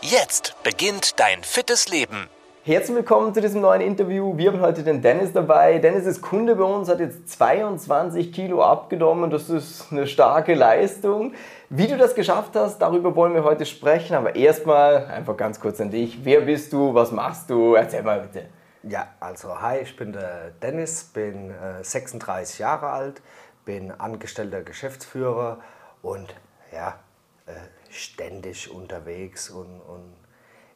[0.00, 2.28] Jetzt beginnt dein fittes Leben.
[2.62, 4.36] Herzlich willkommen zu diesem neuen Interview.
[4.36, 5.78] Wir haben heute den Dennis dabei.
[5.78, 9.28] Dennis ist Kunde bei uns, hat jetzt 22 Kilo abgenommen.
[9.28, 11.32] Das ist eine starke Leistung.
[11.68, 14.14] Wie du das geschafft hast, darüber wollen wir heute sprechen.
[14.14, 16.24] Aber erstmal einfach ganz kurz an dich.
[16.24, 16.94] Wer bist du?
[16.94, 17.74] Was machst du?
[17.74, 18.46] Erzähl mal bitte.
[18.84, 23.20] Ja, also hi, ich bin der Dennis, bin äh, 36 Jahre alt,
[23.64, 25.58] bin angestellter Geschäftsführer
[26.02, 26.32] und
[26.72, 27.00] ja,
[27.46, 27.52] äh,
[27.98, 30.14] ständig unterwegs und, und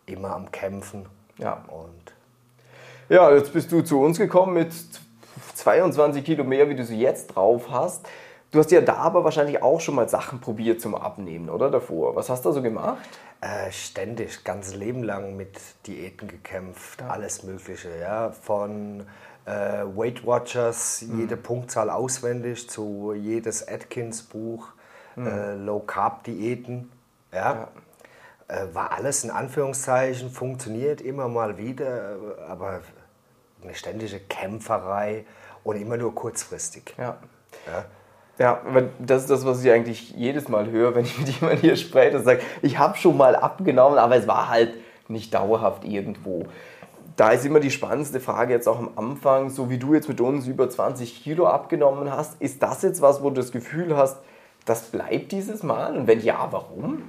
[0.06, 1.06] immer am Kämpfen.
[1.38, 1.64] Ja.
[1.68, 2.12] Und
[3.08, 4.72] Ja, jetzt bist du zu uns gekommen mit
[5.54, 8.06] 22 Kilo mehr, wie du sie jetzt drauf hast.
[8.50, 12.14] Du hast ja da aber wahrscheinlich auch schon mal Sachen probiert zum Abnehmen, oder davor?
[12.16, 12.98] Was hast du so gemacht?
[13.42, 17.90] äh, ständig, ganzes Leben lang mit Diäten gekämpft, alles Mögliche.
[18.00, 18.30] Ja?
[18.30, 19.04] Von
[19.44, 19.50] äh,
[19.84, 24.68] Weight Watchers, jede Punktzahl auswendig, zu jedes Atkins-Buch,
[25.16, 26.24] äh, Low Carb
[27.32, 27.34] Diäten.
[27.34, 27.68] Ja?
[28.48, 32.16] Äh, war alles in Anführungszeichen, funktioniert immer mal wieder,
[32.48, 32.80] aber
[33.62, 35.24] eine ständige Kämpferei
[35.64, 36.94] und immer nur kurzfristig.
[36.98, 37.18] Ja.
[37.66, 37.84] Ja?
[38.38, 38.62] Ja,
[38.98, 42.16] das ist das, was ich eigentlich jedes Mal höre, wenn ich mit jemandem hier spreche
[42.16, 44.74] und sage, ich habe schon mal abgenommen, aber es war halt
[45.08, 46.44] nicht dauerhaft irgendwo.
[47.16, 50.20] Da ist immer die spannendste Frage jetzt auch am Anfang, so wie du jetzt mit
[50.20, 54.16] uns über 20 Kilo abgenommen hast, ist das jetzt was, wo du das Gefühl hast,
[54.64, 55.96] das bleibt dieses Mal?
[55.96, 57.02] Und wenn ja, warum?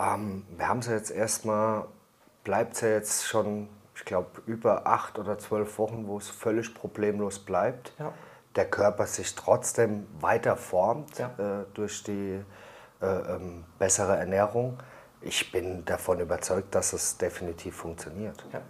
[0.00, 1.84] Ähm, wir haben es jetzt erstmal,
[2.44, 6.74] bleibt es ja jetzt schon, ich glaube, über acht oder zwölf Wochen, wo es völlig
[6.74, 7.92] problemlos bleibt.
[7.98, 8.12] Ja.
[8.56, 11.26] Der Körper sich trotzdem weiter formt Ja.
[11.38, 12.42] äh, durch die
[13.02, 14.78] äh, ähm, bessere Ernährung.
[15.20, 18.44] Ich bin davon überzeugt, dass es definitiv funktioniert.
[18.52, 18.60] Ja.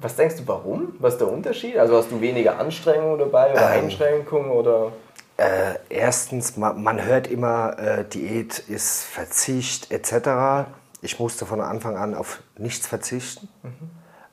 [0.00, 0.94] Was denkst du, warum?
[0.98, 1.76] Was ist der Unterschied?
[1.76, 3.84] Also hast du weniger Anstrengung dabei oder Ähm.
[3.84, 4.92] Einschränkung oder?
[5.40, 10.68] Äh, erstens, man, man hört immer, äh, Diät ist Verzicht etc.
[11.00, 13.48] Ich musste von Anfang an auf nichts verzichten.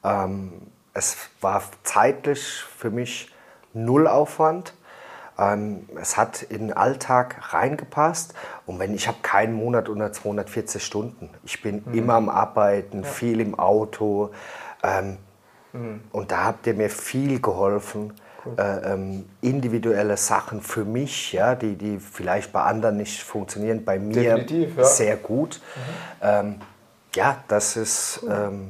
[0.04, 0.52] Ähm,
[0.94, 3.34] es war zeitlich für mich
[3.74, 4.74] null Aufwand.
[5.40, 8.34] Ähm, es hat in den Alltag reingepasst.
[8.66, 11.30] Und wenn ich habe keinen Monat unter 240 Stunden.
[11.44, 14.32] Ich bin immer am Arbeiten, viel im Auto.
[14.84, 15.20] Ähm,
[16.12, 18.14] und da habt ihr mir viel geholfen.
[18.58, 24.00] Äh, ähm, individuelle Sachen für mich, ja, die, die vielleicht bei anderen nicht funktionieren, bei
[24.00, 24.84] mir ja.
[24.84, 25.60] sehr gut.
[26.22, 26.56] Ähm,
[27.16, 28.70] ja, das ist ähm,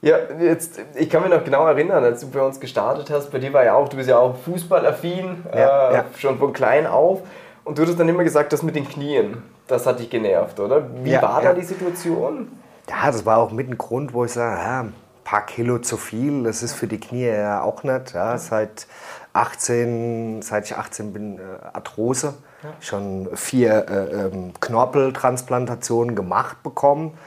[0.00, 3.38] Ja, jetzt, ich kann mich noch genau erinnern, als du bei uns gestartet hast, bei
[3.38, 6.04] dir war ja auch, du bist ja auch fußballaffin, Ja, äh, ja.
[6.16, 7.20] schon von klein auf.
[7.64, 10.82] Und du hattest dann immer gesagt, das mit den Knien, das hat dich genervt, oder?
[11.04, 12.48] Wie Ja, war da die Situation?
[12.88, 14.92] Ja, das war auch mit ein Grund, wo ich sage,
[15.28, 18.14] paar Kilo zu viel, das ist für die Knie ja auch nicht.
[18.14, 18.86] Ja, seit
[19.34, 21.42] 18, seit ich 18 bin, äh,
[21.74, 22.32] Arthrose,
[22.80, 27.18] schon vier äh, ähm, Knorpeltransplantationen gemacht bekommen.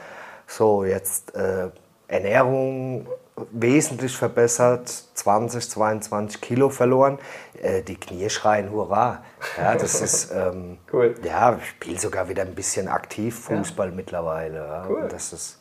[0.48, 1.68] So, jetzt äh,
[2.08, 3.06] Ernährung
[3.52, 7.20] wesentlich verbessert, 20, 22 Kilo verloren.
[7.62, 9.22] Äh, die Knie schreien Hurra.
[9.56, 11.14] Ja, das ist, ähm, Cool.
[11.22, 14.58] ja, ich spiele sogar wieder ein bisschen aktiv Fußball mittlerweile.
[14.58, 14.86] Ja.
[14.88, 15.02] Cool.
[15.02, 15.60] Und das ist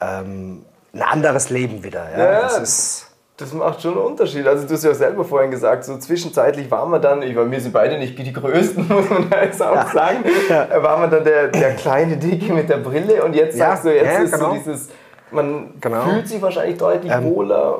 [0.00, 2.06] ähm, ein anderes Leben wieder.
[2.16, 2.24] Ja.
[2.32, 3.06] Ja, das ist,
[3.36, 4.46] Das macht schon einen Unterschied.
[4.46, 7.60] Also du hast ja selber vorhin gesagt, so zwischenzeitlich waren wir dann, ich meine, wir
[7.60, 11.24] sind beide nicht die Größten, muss man da jetzt auch sagen, äh, war man dann
[11.24, 14.32] der, der kleine Dicke mit der Brille und jetzt Ja, sagst du, jetzt ja, ist
[14.32, 14.50] genau.
[14.50, 14.88] so dieses,
[15.32, 16.02] man Genau.
[16.04, 17.78] fühlt sich wahrscheinlich deutlich wohler.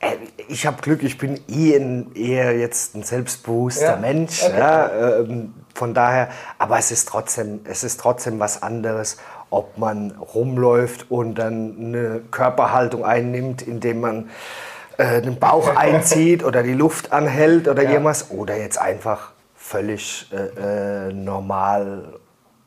[0.00, 0.12] äh,
[0.48, 4.42] ich habe Glück, ich bin eh ein, eher jetzt ein selbstbewusster Ja, Mensch.
[4.42, 4.58] okay.
[4.58, 9.18] Ja, ähm, von daher, aber es ist, trotzdem, es ist trotzdem was anderes,
[9.50, 14.30] ob man rumläuft und dann eine Körperhaltung einnimmt, indem man
[14.98, 17.90] äh, den Bauch einzieht oder die Luft anhält oder Ja.
[17.90, 22.14] irgendwas, oder jetzt einfach völlig äh, äh, normal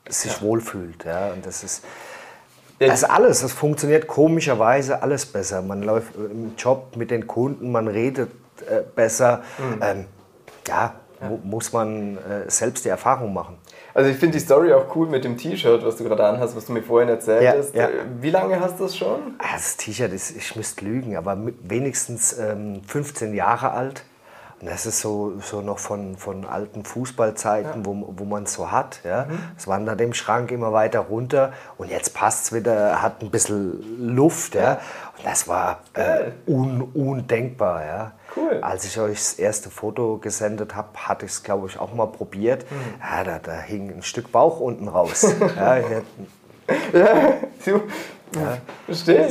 [0.08, 1.04] sich wohlfühlt.
[1.04, 1.32] Ja?
[1.32, 1.84] Und das ist,
[2.78, 3.42] das ist alles.
[3.42, 5.62] Es funktioniert komischerweise alles besser.
[5.62, 8.30] Man läuft im Job mit den Kunden, man redet
[8.68, 9.42] äh, besser.
[9.58, 9.82] Mhm.
[9.82, 10.04] Ähm,
[10.66, 13.56] ja, mu- muss man äh, selbst die Erfahrung machen.
[13.94, 16.66] Also ich finde die Story auch cool mit dem T-Shirt, was du gerade anhast, was
[16.66, 17.74] du mir vorhin erzählt Ja, hast.
[17.74, 17.86] ja.
[17.88, 19.34] Äh, Wie lange hast du das schon?
[19.38, 24.04] Ah, Das T-Shirt ist, ich müsste lügen, aber wenigstens ähm, 15 Jahre alt.
[24.60, 28.72] Und das ist so, so noch von, von alten Fußballzeiten, wo, wo man es so
[28.72, 29.00] hat.
[29.04, 29.26] Ja.
[29.56, 34.14] Es wandert im Schrank immer weiter runter und jetzt passt es wieder, hat ein bisschen
[34.16, 34.56] Luft.
[34.56, 34.80] Ja.
[35.16, 37.84] Und das war äh, un, undenkbar.
[37.84, 38.12] Ja.
[38.36, 38.58] Cool.
[38.60, 42.06] Als ich euch das erste Foto gesendet habe, hatte ich es, glaube ich, auch mal
[42.06, 42.66] probiert.
[43.00, 45.22] Ja, da, da hing ein Stück Bauch unten raus.
[45.56, 46.02] ja, hier,
[47.64, 47.82] So.
[48.86, 49.28] Verstehe.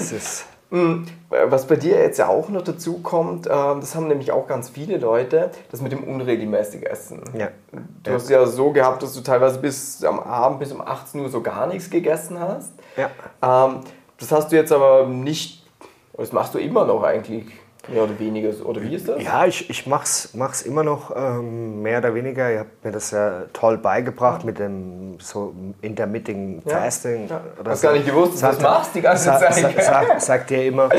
[0.69, 1.05] Mhm.
[1.29, 4.69] Was bei dir jetzt ja auch noch dazu kommt, ähm, das haben nämlich auch ganz
[4.69, 7.21] viele Leute, das mit dem unregelmäßig Essen.
[7.37, 7.49] Ja.
[8.03, 11.29] Du hast ja so gehabt, dass du teilweise bis am Abend, bis um 18 Uhr
[11.29, 12.73] so gar nichts gegessen hast.
[12.97, 13.09] Ja.
[13.41, 13.81] Ähm,
[14.19, 15.65] das hast du jetzt aber nicht,
[16.17, 17.45] das machst du immer noch eigentlich,
[17.87, 18.51] mehr oder weniger.
[18.53, 18.65] so.
[18.65, 19.21] Oder wie ist das?
[19.21, 22.51] Ja, ich, ich mach's, mach's immer noch ähm, mehr oder weniger.
[22.51, 26.77] Ihr habt mir das ja toll beigebracht mit dem so Intermittent Ja.
[26.79, 27.27] Fasting.
[27.27, 27.41] Ja.
[27.59, 29.83] oder Hast gar nicht gewusst, dass du das machst die ganze sa- Zeit.
[29.83, 30.89] Sa sa sagt ihr immer.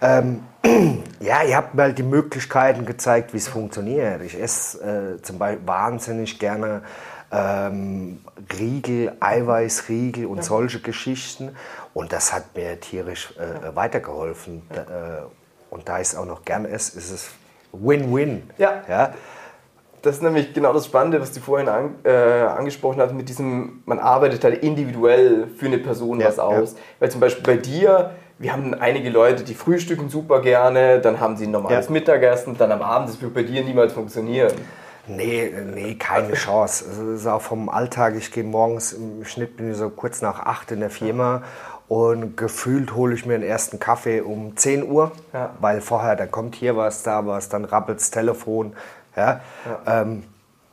[0.00, 0.42] Ähm,
[1.20, 4.22] ja, ihr habt mir halt die Möglichkeiten gezeigt, wie es funktioniert.
[4.22, 6.82] Ich esse äh, zum Beispiel wahnsinnig gerne
[7.30, 8.20] ähm,
[8.58, 11.56] Riegel, Eiweißriegel und solche Geschichten.
[11.94, 14.62] Und das hat mir tierisch äh, weitergeholfen.
[14.72, 15.22] Da, äh,
[15.72, 17.30] und da ich es auch noch gern esse, ist es
[17.72, 18.50] Win-Win.
[18.58, 18.82] Ja.
[18.88, 19.14] ja?
[20.02, 23.82] Das ist nämlich genau das Spannende, was du vorhin an, äh, angesprochen hast, mit diesem,
[23.86, 26.74] man arbeitet halt individuell für eine Person Ja, was aus.
[26.98, 31.36] Weil zum Beispiel bei dir, wir haben einige Leute, die frühstücken super gerne, dann haben
[31.36, 31.92] sie ein normales Ja.
[31.92, 34.52] Mittagessen, dann am Abend, das wird bei dir niemals funktionieren.
[35.06, 36.84] Nee, nee, keine Chance.
[36.88, 38.14] Also Das ist auch vom Alltag.
[38.16, 41.42] Ich gehe morgens im Schnitt bin ich so kurz nach acht in der Firma
[41.92, 45.50] und gefühlt hole ich mir den ersten Kaffee um 10 Uhr, Ja.
[45.60, 48.72] weil vorher, da kommt hier was, da was, dann rappelt das Telefon.
[49.14, 49.40] Ja.
[49.86, 50.22] Ähm,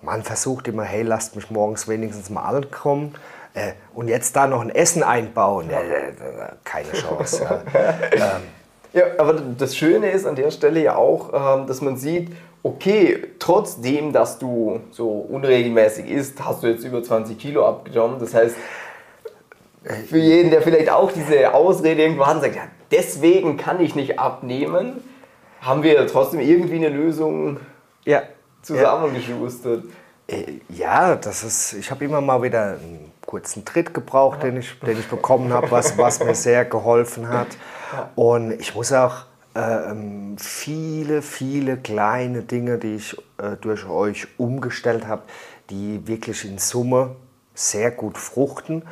[0.01, 3.16] man versucht immer, hey, lasst mich morgens wenigstens mal ankommen.
[3.54, 5.80] Äh, und jetzt da noch ein Essen einbauen, ja.
[6.63, 7.62] keine Chance.
[8.18, 8.39] ja.
[8.94, 12.31] Ja, aber das Schöne ist an der Stelle ja auch, ähm, dass man sieht,
[12.63, 18.19] okay, trotzdem, dass du so unregelmäßig isst, hast du jetzt über 20 Kilo abgenommen.
[18.19, 18.56] Das heißt,
[20.07, 23.95] für jeden, der vielleicht auch diese Ausrede irgendwo hat und sagt, ja, deswegen kann ich
[23.95, 25.01] nicht abnehmen,
[25.61, 27.59] haben wir trotzdem irgendwie eine Lösung
[28.05, 28.23] Ja.
[28.61, 29.83] zusammengeschustert.
[30.27, 31.73] Äh, Ja, das ist.
[31.73, 35.69] Ich habe immer mal wieder einen kurzen Tritt gebraucht, den ich, den ich bekommen habe,
[35.71, 37.47] was, was mir sehr geholfen hat.
[38.15, 39.59] Und ich muss auch äh,
[39.91, 45.23] ähm, viele, viele kleine Dinge, die ich äh, durch euch umgestellt habe,
[45.69, 47.15] die wirklich in Summe
[47.53, 48.83] sehr gut fruchten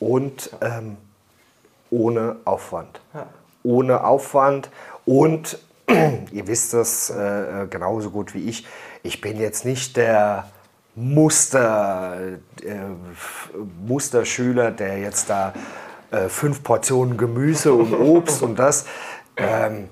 [0.00, 0.96] und ähm,
[1.90, 3.00] ohne Aufwand.
[3.62, 4.70] Ohne Aufwand
[5.04, 5.58] und
[6.32, 8.66] ihr wisst das äh, genauso gut wie ich.
[9.02, 10.50] Ich bin jetzt nicht der
[10.94, 12.16] Muster,
[12.62, 12.74] äh,
[13.86, 15.52] Musterschüler, der jetzt da
[16.10, 18.86] äh, fünf Portionen Gemüse und Obst und das.
[19.36, 19.88] Ähm,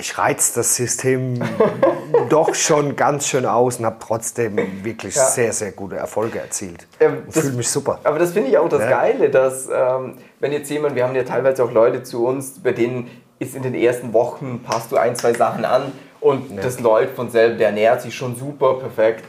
[0.00, 1.40] ich reiz das System
[2.28, 5.26] doch schon ganz schön aus und habe trotzdem wirklich Ja.
[5.26, 6.86] sehr, sehr gute Erfolge erzielt.
[6.98, 8.00] Ähm, fühle mich super.
[8.04, 8.90] Aber das finde ich auch das Ja.
[8.90, 12.72] Geile, dass ähm, wenn jetzt jemand, wir haben ja teilweise auch Leute zu uns, bei
[12.72, 17.16] denen ist in den ersten Wochen, passt du ein, zwei Sachen an und das läuft
[17.16, 19.24] von selber, der ernährt sich schon super perfekt.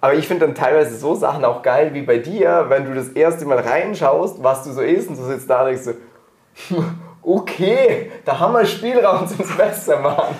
[0.00, 3.08] Aber ich finde dann teilweise so Sachen auch geil wie bei dir, wenn du das
[3.08, 5.92] erste Mal reinschaust, was du so isst und du sitzt da und denkst so,
[7.26, 10.36] okay, da haben wir Spielraum zum besser machen.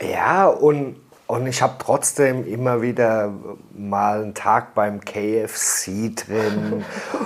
[0.00, 0.96] Ja, und,
[1.26, 3.32] und ich habe trotzdem immer wieder
[3.72, 6.84] mal einen Tag beim KFC drin.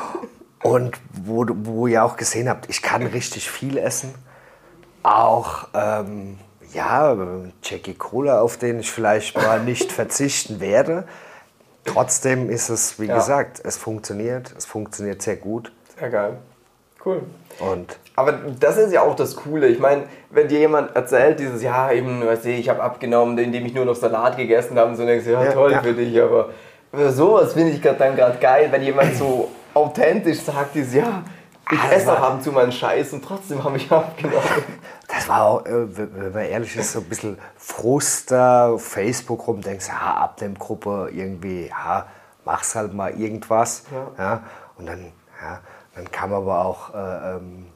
[0.62, 4.14] und wo, wo ihr auch gesehen habt, ich kann richtig viel essen.
[5.02, 6.38] Auch, ähm,
[6.72, 7.16] ja,
[7.62, 11.06] Jackie Cola, auf den ich vielleicht mal nicht verzichten werde.
[11.84, 13.14] Trotzdem ist es, wie Ja.
[13.14, 14.52] gesagt, es funktioniert.
[14.58, 15.72] Es funktioniert sehr gut.
[15.98, 16.38] Sehr geil.
[17.04, 17.22] Cool.
[17.60, 19.68] Und Aber das ist ja auch das Coole.
[19.68, 23.66] Ich meine, wenn dir jemand erzählt, dieses Jahr eben, weiß ich, ich habe abgenommen, indem
[23.66, 25.82] ich nur noch Salat gegessen habe, und so denkst du, ja, Ja, toll ja.
[25.82, 26.48] für dich, aber
[27.10, 31.22] sowas finde ich grad dann gerade geil, wenn jemand so authentisch sagt, dieses, ja,
[31.70, 34.40] ich Ah, esse auch ab und zu mal einen Scheiß und trotzdem habe ich abgenommen.
[35.08, 39.60] Das war auch, äh, wenn man ehrlich ist, so ein bisschen Frust da Facebook rum,
[39.60, 42.06] denkst, ja, Abnehmgruppe, irgendwie, ja,
[42.44, 43.82] mach's halt mal irgendwas.
[44.16, 44.42] Ja.
[44.78, 45.58] und dann, ja,
[45.96, 47.66] dann kam aber auch äh, ähm,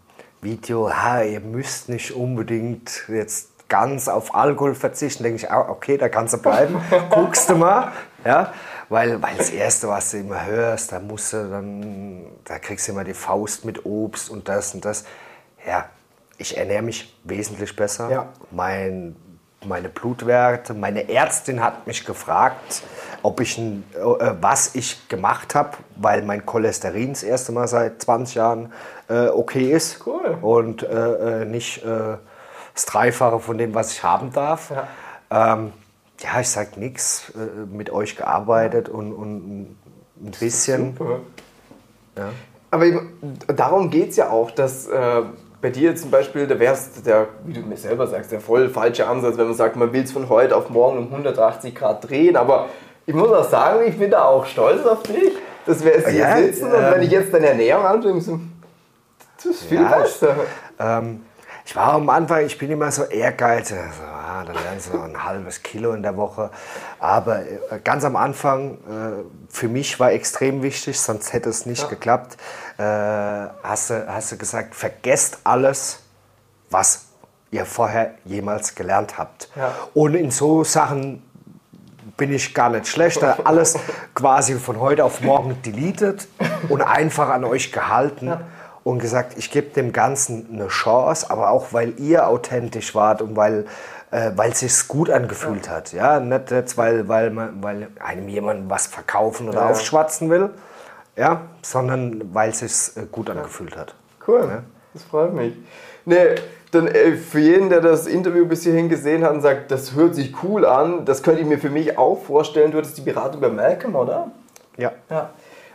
[0.43, 5.23] Video, ja, ihr müsst nicht unbedingt jetzt ganz auf Alkohol verzichten.
[5.23, 6.81] Denke ich, ah, okay, da kannst du bleiben,
[7.11, 7.93] guckst du mal.
[8.25, 8.53] Ja,
[8.89, 12.93] weil, weil das Erste, was du immer hörst, da musst du dann, da kriegst du
[12.93, 15.05] immer die Faust mit Obst und das und das.
[15.67, 15.89] Ja,
[16.37, 18.11] ich ernähre mich wesentlich besser.
[18.11, 18.29] Ja.
[18.51, 19.17] Mein,
[19.65, 22.83] meine Blutwerte, meine Ärztin hat mich gefragt,
[23.23, 28.03] ob ich ein, äh, was ich gemacht habe, weil mein Cholesterin das erste Mal seit
[28.03, 28.73] 20 Jahren
[29.09, 30.39] äh, okay ist Cool.
[30.43, 32.17] und äh, äh, nicht äh,
[32.75, 34.73] das Dreifache von dem, was ich haben darf.
[35.31, 35.73] Ähm,
[36.21, 39.77] ja, ich sag nichts, äh, mit euch gearbeitet und, und
[40.21, 40.97] ein bisschen.
[42.17, 42.31] Ja.
[42.71, 42.87] Aber
[43.49, 45.23] darum geht es ja auch, dass äh,
[45.61, 49.07] bei dir zum Beispiel, da wärst der, wie du mir selber sagst, der voll falsche
[49.07, 52.37] Ansatz, wenn man sagt, man will es von heute auf morgen um 180 Grad drehen.
[52.37, 52.69] Aber
[53.11, 55.33] ich muss auch sagen, ich bin da auch stolz auf dich,
[55.67, 58.39] dass wir jetzt hier Ja, sitzen und ähm, wenn ich jetzt deine Ernährung anschaue, so,
[59.37, 60.37] das ist viel Ja, besser.
[60.79, 61.23] Ähm,
[61.65, 63.77] ich war am Anfang, ich bin immer so ehrgeizig.
[63.77, 66.51] So, ah, dann lernst du noch ein halbes Kilo in der Woche.
[67.01, 71.89] Aber äh, ganz am Anfang, äh, für mich war extrem wichtig, sonst hätte es nicht
[71.89, 72.37] geklappt.
[72.79, 76.01] Äh, hast, du, hast du gesagt, vergesst alles,
[76.71, 77.07] was
[77.51, 79.49] ihr vorher jemals gelernt habt.
[79.57, 79.75] Ja.
[79.95, 81.25] Und in so Sachen
[82.21, 83.23] bin ich gar nicht schlecht.
[83.23, 83.79] Da Alles
[84.15, 86.29] quasi von heute auf morgen deleted
[86.69, 88.31] und einfach an euch gehalten
[88.85, 93.37] und gesagt, ich gebe dem Ganzen eine Chance, aber auch weil ihr authentisch wart und
[93.37, 93.65] weil
[94.11, 98.29] äh, weil es sich gut angefühlt hat, ja, nicht jetzt weil weil man, weil einem
[98.29, 99.69] jemand was verkaufen oder Ja.
[99.69, 100.51] aufschwatzen will,
[101.17, 103.95] ja, sondern weil es sich äh, gut angefühlt hat.
[104.27, 104.63] Cool,
[104.93, 105.55] das freut mich.
[106.05, 106.35] Nee,
[106.71, 110.15] dann äh, für jeden, der das Interview bis hierhin gesehen hat und sagt, das hört
[110.15, 112.71] sich cool an, das könnte ich mir für mich auch vorstellen.
[112.71, 114.31] Du hattest die Beratung bei Malcolm, oder?
[114.77, 114.93] Ja.
[115.11, 115.31] Ja.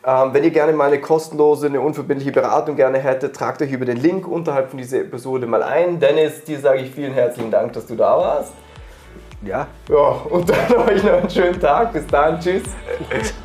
[0.08, 3.86] Ähm, wenn ihr gerne mal eine kostenlose, eine unverbindliche Beratung gerne hättet, tragt euch über
[3.86, 6.00] den Link unterhalb von dieser Episode mal ein.
[6.00, 8.54] Dennis, dir sage ich vielen herzlichen Dank, dass du da warst.
[9.44, 9.96] Ja, Ja,
[10.30, 11.94] und dann euch noch einen schönen Tag.
[11.94, 12.64] Bis dann, tschüss.